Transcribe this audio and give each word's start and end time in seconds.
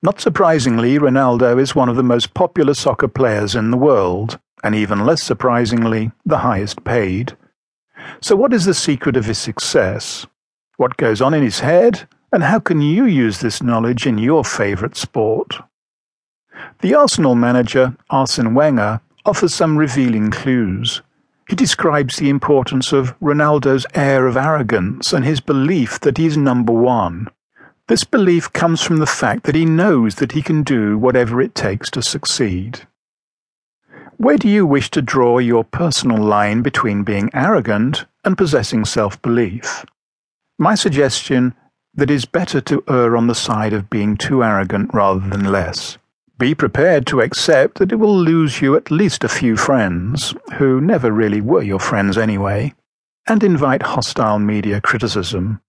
Not 0.00 0.20
surprisingly, 0.20 0.96
Ronaldo 0.96 1.60
is 1.60 1.74
one 1.74 1.88
of 1.88 1.96
the 1.96 2.04
most 2.04 2.32
popular 2.32 2.74
soccer 2.74 3.08
players 3.08 3.56
in 3.56 3.72
the 3.72 3.76
world, 3.76 4.38
and 4.62 4.74
even 4.74 5.04
less 5.04 5.24
surprisingly, 5.24 6.12
the 6.24 6.38
highest 6.38 6.84
paid. 6.84 7.36
So, 8.20 8.36
what 8.36 8.52
is 8.52 8.64
the 8.64 8.74
secret 8.74 9.16
of 9.16 9.24
his 9.24 9.38
success? 9.38 10.24
What 10.76 10.96
goes 10.96 11.20
on 11.20 11.34
in 11.34 11.42
his 11.42 11.60
head? 11.60 12.08
And 12.32 12.44
how 12.44 12.60
can 12.60 12.80
you 12.80 13.06
use 13.06 13.40
this 13.40 13.60
knowledge 13.60 14.06
in 14.06 14.18
your 14.18 14.44
favourite 14.44 14.96
sport? 14.96 15.56
The 16.80 16.94
Arsenal 16.94 17.34
manager, 17.34 17.96
Arsene 18.08 18.54
Wenger, 18.54 19.00
offers 19.26 19.52
some 19.52 19.76
revealing 19.76 20.30
clues. 20.30 21.02
He 21.48 21.56
describes 21.56 22.16
the 22.16 22.28
importance 22.28 22.92
of 22.92 23.18
Ronaldo's 23.18 23.86
air 23.94 24.28
of 24.28 24.36
arrogance 24.36 25.12
and 25.12 25.24
his 25.24 25.40
belief 25.40 25.98
that 26.00 26.18
he 26.18 26.26
is 26.26 26.36
number 26.36 26.72
one. 26.72 27.28
This 27.88 28.04
belief 28.04 28.52
comes 28.52 28.82
from 28.82 28.98
the 28.98 29.06
fact 29.06 29.44
that 29.44 29.54
he 29.54 29.64
knows 29.64 30.16
that 30.16 30.32
he 30.32 30.42
can 30.42 30.62
do 30.62 30.98
whatever 30.98 31.40
it 31.40 31.54
takes 31.54 31.90
to 31.92 32.02
succeed. 32.02 32.86
Where 34.18 34.36
do 34.36 34.46
you 34.46 34.66
wish 34.66 34.90
to 34.90 35.00
draw 35.00 35.38
your 35.38 35.64
personal 35.64 36.22
line 36.22 36.60
between 36.60 37.02
being 37.02 37.30
arrogant 37.32 38.04
and 38.24 38.36
possessing 38.36 38.84
self 38.84 39.20
belief? 39.22 39.86
My 40.58 40.74
suggestion 40.74 41.54
that 41.94 42.10
it's 42.10 42.26
better 42.26 42.60
to 42.60 42.84
err 42.90 43.16
on 43.16 43.26
the 43.26 43.34
side 43.34 43.72
of 43.72 43.88
being 43.88 44.18
too 44.18 44.44
arrogant 44.44 44.92
rather 44.92 45.26
than 45.26 45.50
less. 45.50 45.96
Be 46.38 46.54
prepared 46.54 47.06
to 47.06 47.22
accept 47.22 47.78
that 47.78 47.90
it 47.90 47.96
will 47.96 48.16
lose 48.16 48.60
you 48.60 48.76
at 48.76 48.90
least 48.90 49.24
a 49.24 49.28
few 49.30 49.56
friends, 49.56 50.34
who 50.58 50.78
never 50.80 51.10
really 51.10 51.40
were 51.40 51.62
your 51.62 51.80
friends 51.80 52.18
anyway, 52.18 52.74
and 53.26 53.42
invite 53.42 53.82
hostile 53.82 54.38
media 54.38 54.80
criticism. 54.82 55.62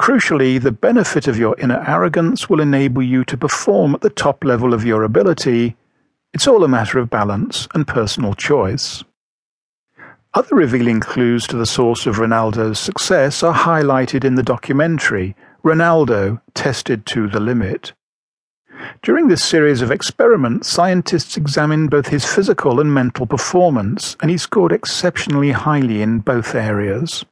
Crucially, 0.00 0.58
the 0.58 0.72
benefit 0.72 1.28
of 1.28 1.36
your 1.36 1.54
inner 1.58 1.84
arrogance 1.86 2.48
will 2.48 2.62
enable 2.62 3.02
you 3.02 3.22
to 3.26 3.36
perform 3.36 3.94
at 3.94 4.00
the 4.00 4.08
top 4.08 4.44
level 4.44 4.72
of 4.72 4.82
your 4.82 5.02
ability. 5.02 5.76
It's 6.32 6.48
all 6.48 6.64
a 6.64 6.68
matter 6.68 6.98
of 6.98 7.10
balance 7.10 7.68
and 7.74 7.86
personal 7.86 8.32
choice. 8.32 9.04
Other 10.32 10.56
revealing 10.56 11.00
clues 11.00 11.46
to 11.48 11.56
the 11.58 11.66
source 11.66 12.06
of 12.06 12.16
Ronaldo's 12.16 12.78
success 12.78 13.42
are 13.42 13.52
highlighted 13.52 14.24
in 14.24 14.36
the 14.36 14.42
documentary 14.42 15.36
Ronaldo 15.62 16.40
Tested 16.54 17.04
to 17.04 17.28
the 17.28 17.38
Limit. 17.38 17.92
During 19.02 19.28
this 19.28 19.44
series 19.44 19.82
of 19.82 19.90
experiments, 19.90 20.66
scientists 20.66 21.36
examined 21.36 21.90
both 21.90 22.08
his 22.08 22.24
physical 22.24 22.80
and 22.80 22.94
mental 22.94 23.26
performance, 23.26 24.16
and 24.22 24.30
he 24.30 24.38
scored 24.38 24.72
exceptionally 24.72 25.50
highly 25.50 26.00
in 26.00 26.20
both 26.20 26.54
areas. 26.54 27.26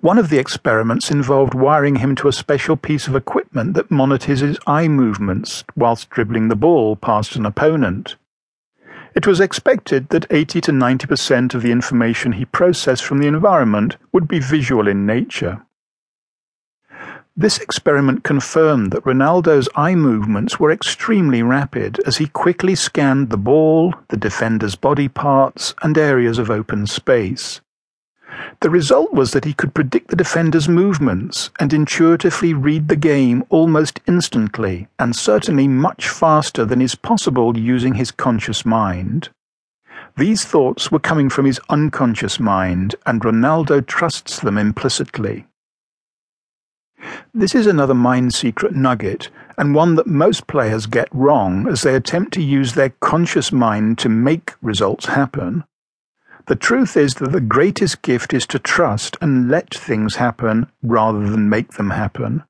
One 0.00 0.16
of 0.16 0.30
the 0.30 0.38
experiments 0.38 1.10
involved 1.10 1.54
wiring 1.54 1.96
him 1.96 2.14
to 2.16 2.28
a 2.28 2.32
special 2.32 2.76
piece 2.76 3.08
of 3.08 3.16
equipment 3.16 3.74
that 3.74 3.90
monitors 3.90 4.38
his 4.38 4.58
eye 4.64 4.86
movements 4.86 5.64
whilst 5.74 6.08
dribbling 6.08 6.46
the 6.46 6.54
ball 6.54 6.94
past 6.94 7.34
an 7.34 7.44
opponent. 7.44 8.14
It 9.16 9.26
was 9.26 9.40
expected 9.40 10.10
that 10.10 10.26
80 10.30 10.60
to 10.60 10.70
90% 10.70 11.52
of 11.52 11.62
the 11.62 11.72
information 11.72 12.30
he 12.30 12.44
processed 12.44 13.04
from 13.04 13.18
the 13.18 13.26
environment 13.26 13.96
would 14.12 14.28
be 14.28 14.38
visual 14.38 14.86
in 14.86 15.04
nature. 15.04 15.62
This 17.36 17.58
experiment 17.58 18.22
confirmed 18.22 18.92
that 18.92 19.04
Ronaldo's 19.04 19.68
eye 19.74 19.96
movements 19.96 20.60
were 20.60 20.70
extremely 20.70 21.42
rapid 21.42 21.98
as 22.06 22.18
he 22.18 22.28
quickly 22.28 22.76
scanned 22.76 23.30
the 23.30 23.36
ball, 23.36 23.94
the 24.10 24.16
defender's 24.16 24.76
body 24.76 25.08
parts, 25.08 25.74
and 25.82 25.98
areas 25.98 26.38
of 26.38 26.50
open 26.50 26.86
space. 26.86 27.60
The 28.60 28.70
result 28.70 29.12
was 29.12 29.32
that 29.32 29.44
he 29.44 29.52
could 29.52 29.74
predict 29.74 30.08
the 30.08 30.16
defender's 30.16 30.68
movements 30.68 31.50
and 31.60 31.72
intuitively 31.72 32.54
read 32.54 32.88
the 32.88 32.96
game 32.96 33.44
almost 33.48 34.00
instantly, 34.06 34.88
and 34.98 35.14
certainly 35.14 35.68
much 35.68 36.08
faster 36.08 36.64
than 36.64 36.82
is 36.82 36.94
possible 36.94 37.56
using 37.56 37.94
his 37.94 38.10
conscious 38.10 38.66
mind. 38.66 39.28
These 40.16 40.44
thoughts 40.44 40.90
were 40.90 40.98
coming 40.98 41.28
from 41.28 41.44
his 41.44 41.60
unconscious 41.68 42.40
mind, 42.40 42.96
and 43.06 43.20
Ronaldo 43.20 43.86
trusts 43.86 44.40
them 44.40 44.58
implicitly. 44.58 45.46
This 47.32 47.54
is 47.54 47.68
another 47.68 47.94
mind 47.94 48.34
secret 48.34 48.74
nugget, 48.74 49.30
and 49.56 49.74
one 49.74 49.94
that 49.94 50.08
most 50.08 50.48
players 50.48 50.86
get 50.86 51.08
wrong 51.12 51.68
as 51.68 51.82
they 51.82 51.94
attempt 51.94 52.32
to 52.34 52.42
use 52.42 52.74
their 52.74 52.90
conscious 53.00 53.52
mind 53.52 53.98
to 53.98 54.08
make 54.08 54.54
results 54.60 55.06
happen. 55.06 55.64
The 56.48 56.56
truth 56.56 56.96
is 56.96 57.16
that 57.16 57.32
the 57.32 57.42
greatest 57.42 58.00
gift 58.00 58.32
is 58.32 58.46
to 58.46 58.58
trust 58.58 59.18
and 59.20 59.50
let 59.50 59.74
things 59.74 60.16
happen 60.16 60.72
rather 60.82 61.28
than 61.28 61.50
make 61.50 61.74
them 61.74 61.90
happen. 61.90 62.42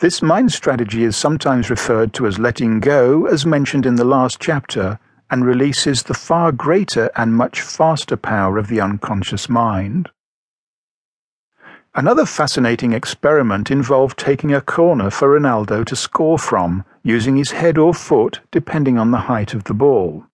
This 0.00 0.22
mind 0.22 0.50
strategy 0.50 1.04
is 1.04 1.16
sometimes 1.16 1.70
referred 1.70 2.12
to 2.14 2.26
as 2.26 2.40
letting 2.40 2.80
go, 2.80 3.26
as 3.26 3.46
mentioned 3.46 3.86
in 3.86 3.94
the 3.94 4.04
last 4.04 4.40
chapter, 4.40 4.98
and 5.30 5.46
releases 5.46 6.02
the 6.02 6.14
far 6.14 6.50
greater 6.50 7.08
and 7.14 7.36
much 7.36 7.60
faster 7.60 8.16
power 8.16 8.58
of 8.58 8.66
the 8.66 8.80
unconscious 8.80 9.48
mind. 9.48 10.10
Another 11.94 12.26
fascinating 12.26 12.92
experiment 12.92 13.70
involved 13.70 14.18
taking 14.18 14.52
a 14.52 14.60
corner 14.60 15.10
for 15.10 15.28
Ronaldo 15.28 15.84
to 15.86 15.94
score 15.94 16.40
from, 16.40 16.84
using 17.04 17.36
his 17.36 17.52
head 17.52 17.78
or 17.78 17.94
foot 17.94 18.40
depending 18.50 18.98
on 18.98 19.12
the 19.12 19.26
height 19.30 19.54
of 19.54 19.62
the 19.64 19.74
ball. 19.74 20.24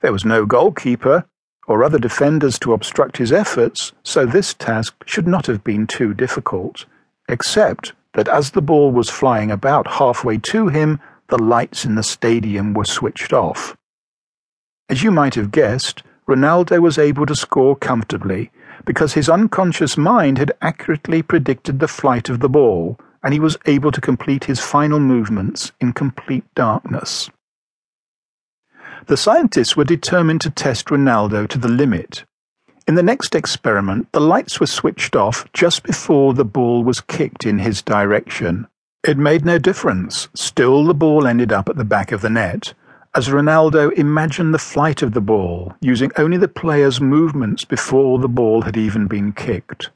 There 0.00 0.12
was 0.12 0.24
no 0.24 0.44
goalkeeper 0.44 1.26
or 1.66 1.82
other 1.82 1.98
defenders 1.98 2.58
to 2.60 2.72
obstruct 2.72 3.16
his 3.16 3.32
efforts, 3.32 3.92
so 4.02 4.26
this 4.26 4.54
task 4.54 4.94
should 5.06 5.26
not 5.26 5.46
have 5.46 5.64
been 5.64 5.86
too 5.86 6.14
difficult, 6.14 6.84
except 7.28 7.92
that 8.14 8.28
as 8.28 8.50
the 8.50 8.62
ball 8.62 8.92
was 8.92 9.10
flying 9.10 9.50
about 9.50 9.86
halfway 9.86 10.38
to 10.38 10.68
him, 10.68 11.00
the 11.28 11.42
lights 11.42 11.84
in 11.84 11.94
the 11.94 12.02
stadium 12.02 12.74
were 12.74 12.84
switched 12.84 13.32
off. 13.32 13.76
As 14.88 15.02
you 15.02 15.10
might 15.10 15.34
have 15.34 15.50
guessed, 15.50 16.02
Ronaldo 16.28 16.80
was 16.80 16.98
able 16.98 17.26
to 17.26 17.34
score 17.34 17.76
comfortably 17.76 18.50
because 18.84 19.14
his 19.14 19.28
unconscious 19.28 19.96
mind 19.96 20.38
had 20.38 20.52
accurately 20.60 21.22
predicted 21.22 21.80
the 21.80 21.88
flight 21.88 22.28
of 22.28 22.40
the 22.40 22.48
ball, 22.48 22.98
and 23.22 23.32
he 23.32 23.40
was 23.40 23.56
able 23.66 23.90
to 23.90 24.00
complete 24.00 24.44
his 24.44 24.60
final 24.60 25.00
movements 25.00 25.72
in 25.80 25.92
complete 25.92 26.44
darkness. 26.54 27.30
The 29.06 29.16
scientists 29.16 29.76
were 29.76 29.84
determined 29.84 30.40
to 30.42 30.50
test 30.50 30.86
Ronaldo 30.86 31.46
to 31.48 31.58
the 31.58 31.68
limit. 31.68 32.24
In 32.88 32.94
the 32.94 33.02
next 33.02 33.34
experiment, 33.34 34.10
the 34.12 34.20
lights 34.20 34.60
were 34.60 34.66
switched 34.66 35.14
off 35.14 35.50
just 35.52 35.82
before 35.82 36.32
the 36.32 36.44
ball 36.44 36.82
was 36.82 37.00
kicked 37.02 37.44
in 37.44 37.58
his 37.58 37.82
direction. 37.82 38.66
It 39.06 39.18
made 39.18 39.44
no 39.44 39.58
difference. 39.58 40.28
Still, 40.34 40.84
the 40.84 40.94
ball 40.94 41.26
ended 41.26 41.52
up 41.52 41.68
at 41.68 41.76
the 41.76 41.84
back 41.84 42.12
of 42.12 42.22
the 42.22 42.30
net 42.30 42.72
as 43.14 43.28
Ronaldo 43.28 43.92
imagined 43.92 44.52
the 44.52 44.58
flight 44.58 45.00
of 45.00 45.12
the 45.12 45.20
ball, 45.20 45.72
using 45.80 46.10
only 46.16 46.36
the 46.36 46.48
player's 46.48 47.00
movements 47.00 47.64
before 47.64 48.18
the 48.18 48.28
ball 48.28 48.62
had 48.62 48.76
even 48.76 49.06
been 49.06 49.32
kicked. 49.32 49.90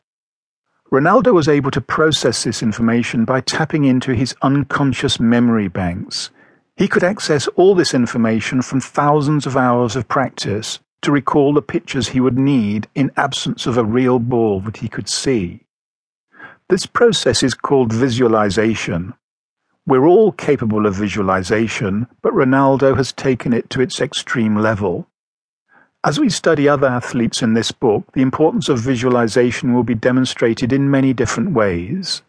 Ronaldo 0.92 1.34
was 1.34 1.48
able 1.48 1.70
to 1.72 1.80
process 1.80 2.44
this 2.44 2.62
information 2.62 3.24
by 3.24 3.40
tapping 3.40 3.84
into 3.84 4.14
his 4.14 4.36
unconscious 4.42 5.18
memory 5.18 5.68
banks. 5.68 6.30
He 6.78 6.88
could 6.88 7.04
access 7.04 7.46
all 7.48 7.74
this 7.74 7.92
information 7.92 8.62
from 8.62 8.80
thousands 8.80 9.46
of 9.46 9.56
hours 9.56 9.96
of 9.96 10.08
practice 10.08 10.78
to 11.02 11.12
recall 11.12 11.52
the 11.52 11.60
pictures 11.60 12.08
he 12.08 12.20
would 12.20 12.38
need 12.38 12.88
in 12.94 13.12
absence 13.16 13.66
of 13.66 13.76
a 13.76 13.84
real 13.84 14.18
ball 14.18 14.60
that 14.60 14.78
he 14.78 14.88
could 14.88 15.08
see. 15.08 15.66
This 16.70 16.86
process 16.86 17.42
is 17.42 17.52
called 17.54 17.92
visualization, 17.92 19.12
we're 19.88 20.06
all 20.06 20.32
capable 20.32 20.84
of 20.84 20.96
visualization, 20.96 22.08
but 22.20 22.34
Ronaldo 22.34 22.94
has 22.98 23.10
taken 23.10 23.54
it 23.54 23.70
to 23.70 23.80
its 23.80 24.02
extreme 24.02 24.54
level. 24.54 25.08
As 26.04 26.20
we 26.20 26.28
study 26.28 26.68
other 26.68 26.88
athletes 26.88 27.40
in 27.40 27.54
this 27.54 27.72
book, 27.72 28.04
the 28.12 28.20
importance 28.20 28.68
of 28.68 28.80
visualization 28.80 29.72
will 29.72 29.84
be 29.84 29.94
demonstrated 29.94 30.74
in 30.74 30.90
many 30.90 31.14
different 31.14 31.52
ways. 31.52 32.20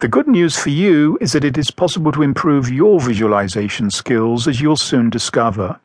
The 0.00 0.08
good 0.08 0.26
news 0.26 0.56
for 0.56 0.70
you 0.70 1.16
is 1.20 1.32
that 1.32 1.44
it 1.44 1.56
is 1.56 1.70
possible 1.70 2.10
to 2.12 2.22
improve 2.22 2.70
your 2.70 3.00
visualization 3.00 3.90
skills 3.90 4.48
as 4.48 4.60
you'll 4.60 4.76
soon 4.76 5.08
discover. 5.08 5.78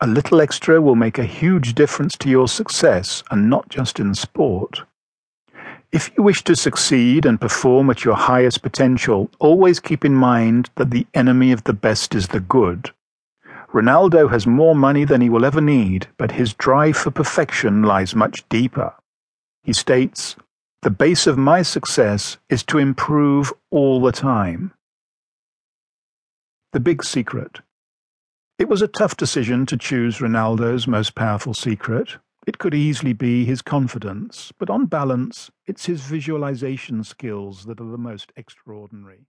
A 0.00 0.06
little 0.06 0.40
extra 0.40 0.80
will 0.80 0.96
make 0.96 1.18
a 1.18 1.24
huge 1.24 1.74
difference 1.74 2.16
to 2.18 2.28
your 2.28 2.48
success, 2.48 3.22
and 3.30 3.48
not 3.48 3.68
just 3.68 4.00
in 4.00 4.14
sport. 4.14 4.82
If 5.92 6.10
you 6.16 6.24
wish 6.24 6.42
to 6.44 6.56
succeed 6.56 7.24
and 7.24 7.40
perform 7.40 7.88
at 7.90 8.04
your 8.04 8.16
highest 8.16 8.62
potential, 8.62 9.30
always 9.38 9.78
keep 9.78 10.04
in 10.04 10.14
mind 10.14 10.70
that 10.74 10.90
the 10.90 11.06
enemy 11.14 11.52
of 11.52 11.62
the 11.64 11.72
best 11.74 12.14
is 12.14 12.28
the 12.28 12.40
good. 12.40 12.90
Ronaldo 13.72 14.30
has 14.30 14.46
more 14.46 14.74
money 14.74 15.04
than 15.04 15.20
he 15.20 15.30
will 15.30 15.44
ever 15.44 15.60
need, 15.60 16.08
but 16.16 16.32
his 16.32 16.52
drive 16.54 16.96
for 16.96 17.10
perfection 17.10 17.82
lies 17.84 18.14
much 18.14 18.46
deeper. 18.48 18.92
He 19.62 19.72
states, 19.72 20.34
The 20.82 20.90
base 20.90 21.28
of 21.28 21.38
my 21.38 21.62
success 21.62 22.38
is 22.48 22.64
to 22.64 22.78
improve 22.78 23.52
all 23.70 24.00
the 24.00 24.10
time. 24.10 24.74
The 26.72 26.80
Big 26.80 27.04
Secret 27.04 27.60
It 28.58 28.68
was 28.68 28.82
a 28.82 28.88
tough 28.88 29.16
decision 29.16 29.64
to 29.66 29.76
choose 29.76 30.18
Ronaldo's 30.18 30.88
most 30.88 31.14
powerful 31.14 31.54
secret, 31.54 32.16
it 32.48 32.58
could 32.58 32.74
easily 32.74 33.12
be 33.12 33.44
his 33.44 33.62
confidence, 33.62 34.50
but 34.58 34.70
on 34.70 34.86
balance, 34.86 35.52
it's 35.68 35.86
his 35.86 36.00
visualization 36.00 37.04
skills 37.04 37.64
that 37.66 37.80
are 37.80 37.92
the 37.92 37.96
most 37.96 38.32
extraordinary. 38.34 39.26